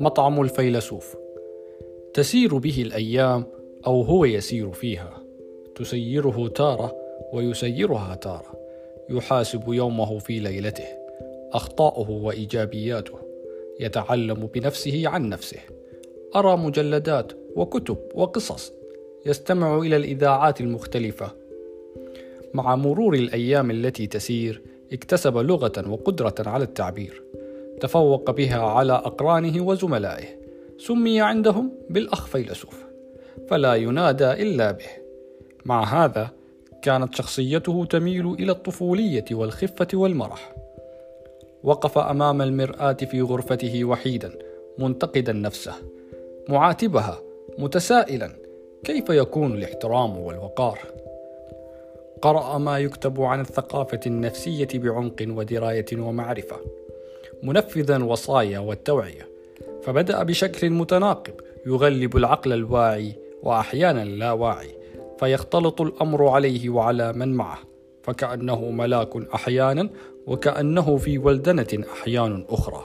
مطعم 0.00 0.40
الفيلسوف. 0.40 1.16
تسير 2.14 2.58
به 2.58 2.82
الأيام 2.82 3.44
أو 3.86 4.02
هو 4.02 4.24
يسير 4.24 4.72
فيها. 4.72 5.22
تسيره 5.74 6.48
تارة 6.48 6.96
ويسيرها 7.32 8.14
تارة. 8.14 8.60
يحاسب 9.10 9.72
يومه 9.72 10.18
في 10.18 10.38
ليلته. 10.40 10.86
أخطاؤه 11.52 12.10
وإيجابياته. 12.10 13.18
يتعلم 13.80 14.48
بنفسه 14.54 15.08
عن 15.08 15.28
نفسه. 15.28 15.60
أرى 16.36 16.56
مجلدات 16.56 17.32
وكتب 17.56 17.98
وقصص. 18.14 18.72
يستمع 19.26 19.78
إلى 19.78 19.96
الإذاعات 19.96 20.60
المختلفة. 20.60 21.30
مع 22.54 22.76
مرور 22.76 23.14
الأيام 23.14 23.70
التي 23.70 24.06
تسير 24.06 24.62
اكتسب 24.92 25.36
لغة 25.36 25.88
وقدرة 25.88 26.34
على 26.38 26.64
التعبير 26.64 27.22
تفوق 27.80 28.30
بها 28.30 28.60
على 28.62 28.92
أقرانه 28.92 29.66
وزملائه 29.66 30.40
سمي 30.78 31.20
عندهم 31.20 31.72
بالاخ 31.90 32.26
فيلسوف 32.26 32.84
فلا 33.48 33.74
ينادى 33.74 34.32
إلا 34.32 34.70
به. 34.70 34.86
مع 35.64 36.04
هذا 36.04 36.28
كانت 36.82 37.14
شخصيته 37.14 37.84
تميل 37.84 38.32
إلى 38.32 38.52
الطفولية 38.52 39.24
والخفة 39.32 39.88
والمرح. 39.94 40.54
وقف 41.64 41.98
أمام 41.98 42.42
المرآة 42.42 42.92
في 42.92 43.22
غرفته 43.22 43.84
وحيدا 43.84 44.38
منتقدا 44.78 45.32
نفسه 45.32 45.74
معاتبها 46.48 47.18
متسائلا 47.58 48.30
كيف 48.84 49.10
يكون 49.10 49.54
الاحترام 49.54 50.16
والوقار؟ 50.18 50.78
قرأ 52.22 52.58
ما 52.58 52.78
يكتب 52.78 53.20
عن 53.22 53.40
الثقافة 53.40 54.00
النفسية 54.06 54.68
بعمق 54.74 55.26
ودراية 55.28 55.86
ومعرفة 55.92 56.56
منفذا 57.42 58.04
وصايا 58.04 58.58
والتوعية. 58.58 59.28
فبدأ 59.82 60.22
بشكل 60.22 60.70
متناقض 60.70 61.34
يغلب 61.66 62.16
العقل 62.16 62.52
الواعي 62.52 63.12
واحيانا 63.42 64.04
لا 64.04 64.32
واعي 64.32 64.74
فيختلط 65.18 65.80
الأمر 65.80 66.28
عليه 66.28 66.70
وعلى 66.70 67.12
من 67.12 67.34
معه. 67.34 67.58
فكأنه 68.02 68.70
ملاك 68.70 69.16
أحيانا 69.34 69.90
وكأنه 70.26 70.96
في 70.96 71.18
ولدنة 71.18 71.84
أحيان 71.92 72.44
أخرى. 72.48 72.84